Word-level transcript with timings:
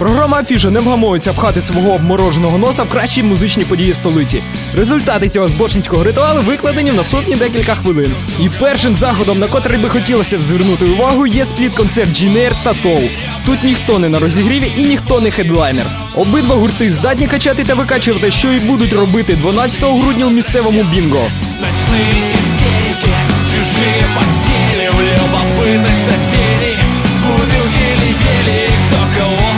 Програма 0.00 0.38
Афіша 0.38 0.70
не 0.70 0.80
вгамовується 0.80 1.32
пхати 1.32 1.60
свого 1.60 1.92
обмороженого 1.92 2.58
носа 2.58 2.82
в 2.82 2.88
кращі 2.88 3.22
музичні 3.22 3.64
події 3.64 3.94
столиці. 3.94 4.42
Результати 4.76 5.28
цього 5.28 5.48
збочинського 5.48 6.04
ритуалу 6.04 6.40
викладені 6.40 6.90
в 6.90 6.94
наступні 6.94 7.36
декілька 7.36 7.74
хвилин. 7.74 8.14
І 8.40 8.48
першим 8.48 8.96
заходом, 8.96 9.38
на 9.38 9.46
котрий 9.46 9.80
би 9.80 9.88
хотілося 9.88 10.40
звернути 10.40 10.84
увагу, 10.84 11.26
є 11.26 11.44
спліт-концерт 11.44 12.16
Джінер 12.16 12.54
та 12.64 12.72
Тоу. 12.72 13.00
Тут 13.46 13.64
ніхто 13.64 13.98
не 13.98 14.08
на 14.08 14.18
розігріві 14.18 14.72
і 14.76 14.84
ніхто 14.84 15.20
не 15.20 15.30
хедлайнер. 15.30 15.86
Обидва 16.14 16.54
гурти 16.54 16.90
здатні 16.90 17.26
качати 17.26 17.64
та 17.64 17.74
викачувати, 17.74 18.30
що 18.30 18.52
і 18.52 18.60
будуть 18.60 18.92
робити 18.92 19.34
12 19.34 19.80
грудня 19.80 20.26
у 20.26 20.30
місцевому 20.30 20.82
бінго. 20.82 21.22
Ночные 21.60 22.10
истерики, 22.40 23.14
чужие 23.50 24.02
постели 24.14 24.88
в 24.88 24.98
любопытных 24.98 25.96
соседей 26.08 26.76
Бутылки 27.22 27.88
летели, 28.02 28.70
кто 28.86 28.98
кого 29.18 29.53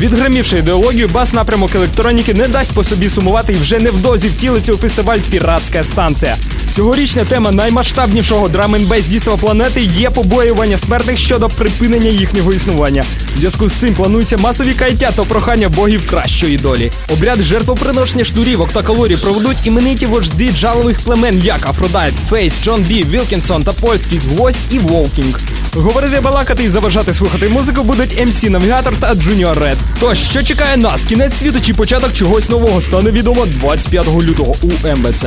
Відгримівши 0.00 0.58
ідеологію, 0.58 1.08
бас 1.08 1.32
напрямок 1.32 1.74
електроніки 1.74 2.34
не 2.34 2.48
дасть 2.48 2.72
по 2.72 2.84
собі 2.84 3.08
сумувати 3.08 3.52
і 3.52 3.56
вже 3.56 3.78
невдовзі 3.78 4.28
втілиться 4.28 4.72
у 4.72 4.76
фестиваль 4.76 5.18
Піратська 5.18 5.84
станція. 5.84 6.36
Цьогорічна 6.76 7.24
тема 7.24 7.50
наймасштабнішого 7.50 8.48
драм-н-бейс 8.48 9.06
дійства 9.06 9.36
планети 9.36 9.80
є 9.80 10.10
побоювання 10.10 10.78
смертних 10.78 11.18
щодо 11.18 11.48
припинення 11.48 12.10
їхнього 12.10 12.52
існування. 12.52 13.04
В 13.34 13.38
зв'язку 13.38 13.68
з 13.68 13.72
цим 13.72 13.94
планується 13.94 14.36
масові 14.36 14.72
каяття 14.72 15.10
та 15.16 15.22
прохання 15.22 15.68
богів 15.68 16.06
кращої 16.06 16.56
долі. 16.56 16.92
Обряд 17.12 17.42
жертвоприношення 17.42 18.24
штурівок 18.24 18.72
та 18.72 18.82
калорій 18.82 19.16
проведуть 19.16 19.66
імениті 19.66 20.06
вожди 20.06 20.48
джанглових 20.48 21.00
племен, 21.00 21.42
як 21.44 21.68
Aphrodite, 21.68 22.14
Phace, 22.30 22.54
John 22.64 22.82
B, 22.82 23.04
Wilkinson 23.04 23.62
та 23.62 23.72
польський 23.72 24.18
гвоздь 24.18 24.58
і 24.70 24.78
Волкінг. 24.78 25.40
Говорити, 25.74 26.20
балакати 26.20 26.64
і 26.64 26.68
заважати 26.68 27.14
слухати 27.14 27.48
музику 27.48 27.82
будуть 27.82 28.18
MC 28.18 28.50
Навігатор 28.50 28.96
та 28.96 29.12
Junior 29.12 29.54
Red. 29.58 29.76
Тож, 30.00 30.18
що 30.18 30.42
чекає 30.42 30.76
нас? 30.76 31.04
Кінець 31.04 31.34
світу 31.38 31.60
чи 31.60 31.74
початок 31.74 32.12
чогось 32.12 32.48
нового 32.48 32.80
стане 32.80 33.10
відомо 33.10 33.46
25 33.46 34.06
лютого 34.08 34.54
у 34.62 34.66
МВЦ. 34.96 35.24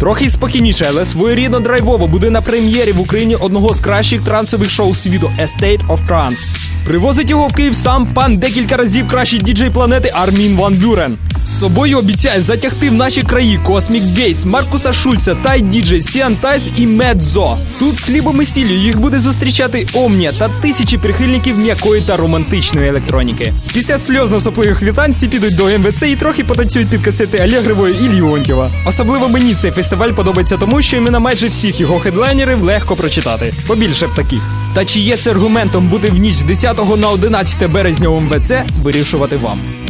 Трохи 0.00 0.28
спокійніше, 0.28 0.86
але 0.88 1.04
своєрідно 1.04 1.60
драйвово 1.60 2.06
буде 2.06 2.30
на 2.30 2.40
прем'єрі 2.40 2.92
в 2.92 3.00
Україні 3.00 3.36
одного 3.36 3.74
з 3.74 3.80
кращих 3.80 4.20
трансових 4.20 4.70
шоу 4.70 4.94
світу 4.94 5.30
A 5.38 5.66
State 5.66 5.86
of 5.86 6.06
Trance. 6.06 6.56
Привозить 6.84 7.30
його 7.30 7.46
в 7.46 7.52
Київ 7.52 7.74
сам 7.74 8.06
пан 8.06 8.34
декілька 8.34 8.76
разів 8.76 9.08
кращий 9.08 9.40
діджей 9.40 9.70
планети 9.70 10.10
Армін 10.14 10.56
Ван 10.56 10.74
Бюрен. 10.74 11.18
Собою 11.60 11.98
обіцяє 11.98 12.40
затягти 12.40 12.90
в 12.90 12.92
наші 12.92 13.22
краї 13.22 13.60
Cosmic 13.64 14.02
Gate, 14.02 14.44
Маркуса 14.44 14.92
Шульца, 14.92 15.34
tyDi, 15.34 15.60
Sean 15.60 16.36
Tyas 16.36 16.62
і 16.76 16.86
Mat 16.86 17.22
Zo. 17.22 17.58
Тут 17.78 17.96
з 17.96 18.04
хлібом 18.04 18.42
і 18.42 18.46
сіллю 18.46 18.74
їх 18.74 19.00
буде 19.00 19.20
зустрічати 19.20 19.86
Omnia 19.94 20.32
та 20.32 20.48
тисячі 20.48 20.98
прихильників 20.98 21.58
м'якої 21.58 22.02
та 22.02 22.16
романтичної 22.16 22.88
електроніки. 22.88 23.52
Після 23.74 23.98
сльозно 23.98 24.40
сопливих 24.40 24.82
вітань 24.82 25.10
всі 25.10 25.28
підуть 25.28 25.56
до 25.56 25.78
МВЦ 25.78 26.02
і 26.02 26.16
трохи 26.16 26.44
потанцюють 26.44 26.88
під 26.88 27.04
касети 27.04 27.38
Алєгрової 27.38 27.94
і 28.04 28.08
Лєонтьєва. 28.08 28.70
Особливо 28.86 29.28
мені 29.28 29.54
цей 29.54 29.70
фестиваль 29.70 30.10
подобається 30.10 30.56
тому, 30.56 30.82
що 30.82 30.96
імена 30.96 31.18
майже 31.18 31.48
всіх 31.48 31.80
його 31.80 31.98
хедлайнерів 31.98 32.62
легко 32.62 32.96
прочитати. 32.96 33.54
Побільше 33.66 34.06
б 34.06 34.14
таких. 34.14 34.42
Та 34.74 34.84
чи 34.84 35.00
є 35.00 35.16
це 35.16 35.30
аргументом 35.30 35.88
бути 35.88 36.10
в 36.10 36.18
ніч 36.18 36.34
з 36.34 36.42
10 36.42 36.98
на 36.98 37.08
11 37.08 37.70
березня 37.70 38.08
у 38.08 38.20
МВЦ, 38.20 38.52
вирішувати 38.82 39.36
вам. 39.36 39.85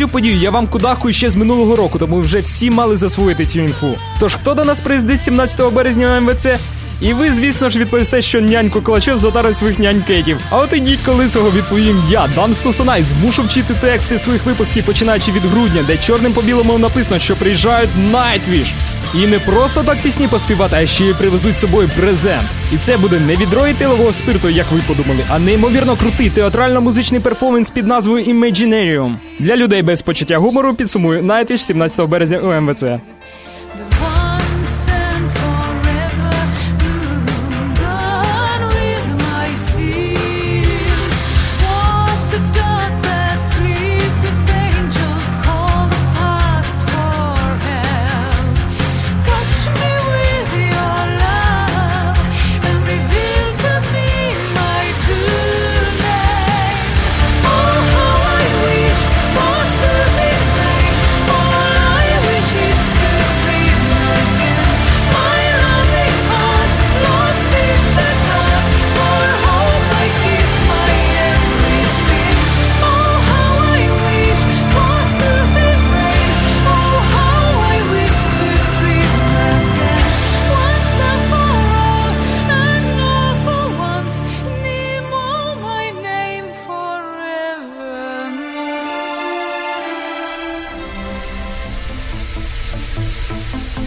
Цю 0.00 0.08
подію 0.08 0.36
я 0.36 0.50
вам 0.50 0.66
кудахую 0.66 1.14
ще 1.14 1.30
з 1.30 1.36
минулого 1.36 1.76
року, 1.76 1.98
тому 1.98 2.20
вже 2.20 2.40
всі 2.40 2.70
мали 2.70 2.96
засвоїти 2.96 3.46
цю 3.46 3.58
інфу. 3.58 3.94
Тож 4.20 4.34
хто 4.34 4.54
до 4.54 4.64
нас 4.64 4.80
приїздить 4.80 5.24
17 5.24 5.72
березня 5.72 6.08
на 6.08 6.20
МВЦ? 6.20 6.46
І 7.00 7.12
ви, 7.12 7.32
звісно 7.32 7.70
ж, 7.70 7.78
відповісте, 7.78 8.22
що 8.22 8.40
нянько 8.40 8.80
Калачев 8.80 9.18
затарив 9.18 9.54
своїх 9.54 9.78
нянькетів. 9.78 10.38
А 10.50 10.58
от 10.58 10.72
ідіть 10.72 11.00
цього 11.32 11.50
відповім 11.50 12.02
я, 12.10 12.28
Дан 12.34 12.54
Стусанай, 12.54 13.02
змушу 13.02 13.42
вчити 13.42 13.74
тексти 13.80 14.18
своїх 14.18 14.46
випусків, 14.46 14.84
починаючи 14.84 15.32
від 15.32 15.42
грудня, 15.42 15.84
де 15.86 15.96
чорним 15.96 16.32
по 16.32 16.42
білому 16.42 16.78
написано, 16.78 17.18
що 17.18 17.36
приїжджають 17.36 17.90
Nightwish. 18.12 18.72
І 19.14 19.26
не 19.26 19.38
просто 19.38 19.82
так 19.82 19.98
пісні 20.02 20.28
поспівати, 20.28 20.76
а 20.76 20.86
ще 20.86 21.04
й 21.04 21.14
привезуть 21.14 21.56
з 21.56 21.60
собою 21.60 21.90
презент. 21.96 22.42
І 22.72 22.76
це 22.76 22.96
буде 22.96 23.20
не 23.20 23.36
відро 23.36 23.66
і 23.66 23.74
тилового 23.74 24.12
спирту, 24.12 24.48
як 24.48 24.66
ви 24.72 24.80
подумали, 24.86 25.20
а 25.28 25.38
неймовірно 25.38 25.96
крутий 25.96 26.30
театрально-музичний 26.30 27.20
перформанс 27.20 27.70
під 27.70 27.86
назвою 27.86 28.24
Imaginarium. 28.24 29.14
Для 29.38 29.56
людей 29.56 29.82
без 29.82 30.02
почуття 30.02 30.38
гумору 30.38 30.74
підсумую 30.74 31.22
найтвіч 31.22 31.60
17 31.60 32.08
березня 32.08 32.38
у 32.38 32.60
МВЦ. 32.60 32.84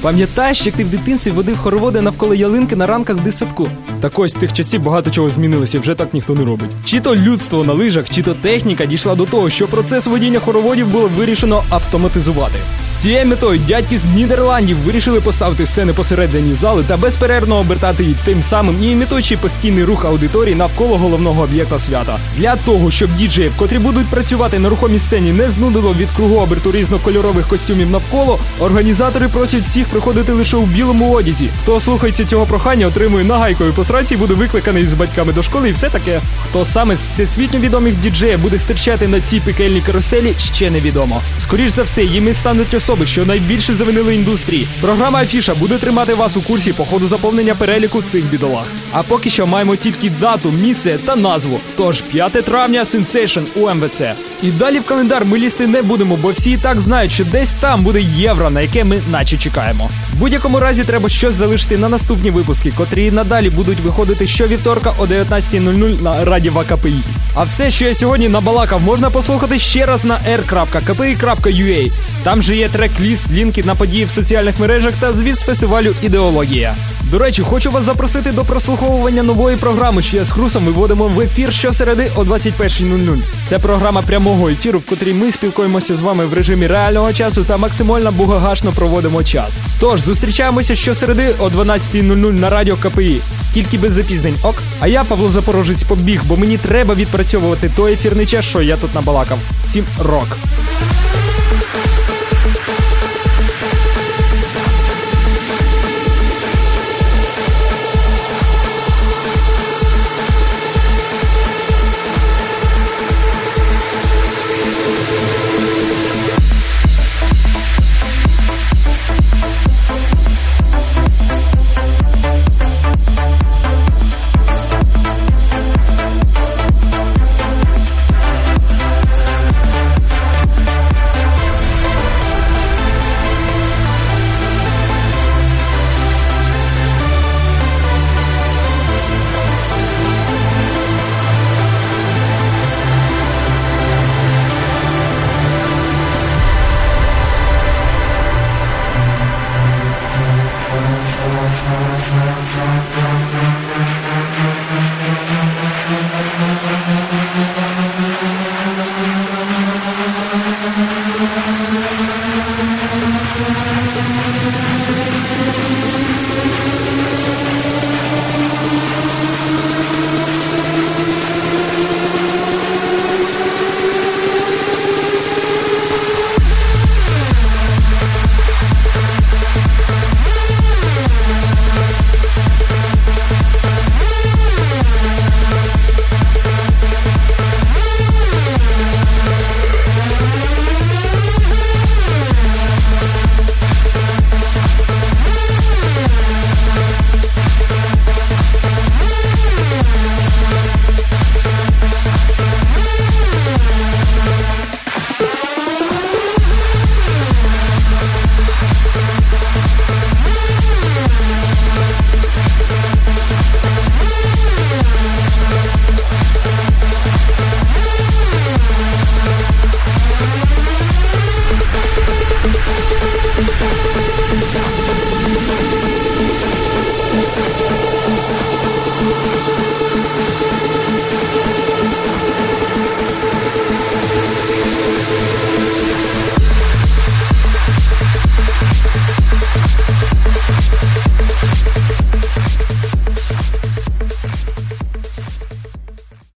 Пам'ятаєш, 0.04 0.66
як 0.66 0.76
ти 0.76 0.84
в 0.84 0.90
дитинстві 0.90 1.32
водив 1.32 1.58
хороводи 1.58 2.02
навколо 2.02 2.36
ялинки 2.36 2.76
на 2.76 2.86
ранках 2.86 3.18
в 3.18 3.24
дитсадку? 3.24 3.68
Так 4.02 4.20
ось 4.20 4.34
тих 4.34 4.54
часів 4.54 4.82
багато 4.82 5.12
чого 5.12 5.30
змінилося, 5.30 5.80
вже 5.80 5.96
так 5.96 6.14
ніхто 6.14 6.36
не 6.36 6.46
робить. 6.46 6.70
Чи 6.86 7.00
то 7.00 7.16
людство 7.16 7.64
на 7.64 7.74
лижах, 7.74 8.10
чи 8.10 8.24
то 8.24 8.34
техніка 8.34 8.86
дійшла 8.86 9.16
до 9.16 9.26
того, 9.26 9.50
що 9.50 9.68
процес 9.68 10.06
водіння 10.06 10.40
хороводів 10.40 10.88
було 10.88 11.10
вирішено 11.18 11.64
автоматизувати. 11.70 12.56
З 12.88 13.02
цією 13.02 13.26
метою 13.26 13.60
дядьки 13.68 13.98
з 13.98 14.06
Нідерландів 14.16 14.78
вирішили 14.78 15.22
поставити 15.22 15.66
сцени 15.66 15.94
посередині 15.94 16.54
зали 16.54 16.84
та 16.88 16.98
безперервно 16.98 17.58
обертати 17.58 18.04
їх 18.04 18.18
тим 18.26 18.42
самим 18.42 18.76
і 18.84 18.88
імітуючи 18.92 19.38
постійний 19.38 19.84
рух 19.84 20.06
аудиторії 20.06 20.56
навколо 20.56 20.98
головного 20.98 21.44
об'єкта 21.44 21.80
свята. 21.80 22.20
Для 22.38 22.56
того, 22.56 22.92
щоб 22.92 23.16
діджеїв, 23.16 23.52
котрі 23.58 23.80
будуть 23.80 24.08
працювати 24.08 24.60
на 24.60 24.70
рухомій 24.70 25.00
сцені, 25.00 25.34
не 25.34 25.50
знудило 25.50 25.94
від 25.94 26.10
кругооберту 26.16 26.72
різнокольорових 26.72 27.48
костюмів 27.48 27.90
навколо, 27.90 28.40
організатори 28.60 29.28
просять 29.28 29.64
всіх 29.64 29.93
приходити 29.94 30.32
лише 30.32 30.58
у 30.58 30.66
білому 30.66 31.14
одязі. 31.14 31.50
Хто 31.62 31.80
слухається 31.80 32.26
цього 32.26 32.46
прохання, 32.46 32.88
отримує 32.88 33.24
нагайкою 33.24 33.74
по 33.74 33.84
сраці, 33.84 34.18
буде 34.18 34.34
викликаний 34.34 34.88
з 34.88 34.94
батьками 34.94 35.34
до 35.34 35.44
школи 35.44 35.70
і 35.70 35.72
все 35.72 35.90
таке. 35.90 36.22
Хто 36.50 36.66
саме 36.66 36.96
з 36.96 37.00
всесвітньо 37.00 37.60
відомих 37.60 37.96
діджеїв 38.00 38.40
буде 38.40 38.58
стирчати 38.58 39.08
на 39.08 39.22
цій 39.22 39.40
пекельній 39.40 39.82
каруселі, 39.82 40.34
ще 40.40 40.72
невідомо. 40.72 41.22
Скоріш 41.40 41.72
за 41.72 41.84
все, 41.84 42.04
їми 42.04 42.34
стануть 42.34 42.74
особи, 42.74 43.08
що 43.08 43.26
найбільше 43.26 43.76
завинили 43.76 44.16
індустрії. 44.16 44.68
Програма 44.82 45.22
Афіша 45.22 45.56
буде 45.56 45.78
тримати 45.78 46.14
вас 46.14 46.38
у 46.38 46.42
курсі 46.42 46.74
по 46.74 46.86
ходу 46.86 47.08
заповнення 47.08 47.56
переліку 47.56 48.02
цих 48.02 48.26
бідолах. 48.26 48.68
А 48.92 49.04
поки 49.04 49.30
що 49.30 49.48
маємо 49.48 49.76
тільки 49.76 50.10
дату, 50.10 50.52
місце 50.52 51.00
та 51.06 51.16
назву. 51.16 51.60
Тож 51.78 52.02
5 52.02 52.32
травня 52.32 52.84
Sensation 52.84 53.44
у 53.56 53.74
МВЦ. 53.74 54.02
І 54.44 54.52
далі 54.52 54.80
в 54.80 54.86
календар 54.86 55.26
ми 55.26 55.38
лізти 55.38 55.68
не 55.68 55.82
будемо, 55.82 56.18
бо 56.22 56.32
всі 56.32 56.52
і 56.52 56.58
так 56.58 56.80
знають, 56.80 57.12
що 57.12 57.26
десь 57.26 57.52
там 57.52 57.84
буде 57.84 58.02
євро, 58.02 58.50
на 58.50 58.62
яке 58.62 58.84
ми 58.84 59.00
наче 59.12 59.38
чекаємо. 59.38 59.90
В 60.14 60.20
будь-якому 60.20 60.60
разі 60.60 60.84
треба 60.84 61.10
щось 61.10 61.36
залишити 61.36 61.78
на 61.78 61.90
наступні 61.90 62.32
випуски, 62.32 62.74
котрі 62.78 63.12
надалі 63.12 63.50
будуть 63.50 63.80
виходити 63.80 64.28
щовівторка 64.28 64.94
о 64.98 65.06
19.00 65.06 66.02
на 66.02 66.26
Раді 66.26 66.50
ВКПІ. 66.50 66.94
А 67.36 67.44
все, 67.44 67.72
що 67.72 67.86
я 67.86 67.96
сьогодні 67.96 68.30
набалакав, 68.30 68.82
можна 68.82 69.10
послухати 69.10 69.60
ще 69.60 69.86
раз 69.86 70.06
на 70.06 70.20
r.kpi.ua. 70.30 71.92
Там 72.24 72.42
же 72.42 72.56
є 72.56 72.70
трек-ліст, 72.70 73.24
лінки 73.32 73.64
на 73.64 73.76
події 73.76 74.06
в 74.06 74.10
соціальних 74.10 74.60
мережах 74.60 74.94
та 75.00 75.14
звіт 75.14 75.36
з 75.38 75.42
фестивалю 75.42 75.96
Ідеологія. 76.02 76.76
До 77.14 77.20
речі, 77.20 77.42
хочу 77.42 77.72
вас 77.72 77.86
запросити 77.86 78.32
до 78.32 78.46
прослуховування 78.46 79.24
нової 79.24 79.58
програми, 79.58 80.02
що 80.02 80.18
я 80.18 80.24
з 80.24 80.32
Хрусом 80.32 80.66
виводимо 80.66 81.08
в 81.08 81.22
ефір 81.22 81.54
щосереди 81.54 82.12
о 82.16 82.24
21.00. 82.24 83.18
Це 83.48 83.60
програма 83.60 84.02
прямого 84.02 84.50
ефіру, 84.50 84.80
в 84.80 84.86
котрій 84.86 85.14
ми 85.14 85.32
спілкуємося 85.32 85.96
з 85.96 86.00
вами 86.00 86.26
в 86.26 86.34
режимі 86.34 86.68
реального 86.68 87.14
часу 87.14 87.44
та 87.44 87.58
максимально 87.58 88.12
бугагашно 88.12 88.72
проводимо 88.72 89.24
час. 89.24 89.60
Тож 89.80 90.00
зустрічаємося 90.00 90.76
щосереди 90.76 91.36
о 91.40 91.50
12.00 91.50 92.40
на 92.40 92.50
радіо 92.50 92.76
КПІ. 92.76 93.22
Тільки 93.54 93.78
без 93.78 93.94
запізнень, 93.94 94.36
ок. 94.44 94.56
А 94.80 94.88
я, 94.88 95.04
Павло 95.04 95.30
Запорожець, 95.30 95.84
побіг, 95.84 96.22
бо 96.26 96.38
мені 96.38 96.58
треба 96.58 96.94
відпрацьовувати 96.94 97.72
той 97.76 97.94
ефірний 97.94 98.26
час, 98.26 98.46
що 98.46 98.62
я 98.62 98.78
тут 98.78 98.96
набалакав. 98.96 99.40
Всім 99.64 99.86
рок! 100.00 100.38